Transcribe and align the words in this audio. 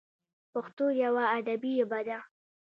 پښتو 0.53 0.85
یوه 1.03 1.23
ادبي 1.37 1.71
ژبه 1.77 1.99
ده. 2.07 2.17